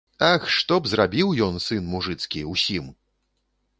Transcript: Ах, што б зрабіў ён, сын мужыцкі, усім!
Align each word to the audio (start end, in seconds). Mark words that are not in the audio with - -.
Ах, 0.27 0.45
што 0.59 0.77
б 0.85 0.89
зрабіў 0.93 1.33
ён, 1.47 1.61
сын 1.67 1.83
мужыцкі, 1.93 2.41
усім! 2.55 2.85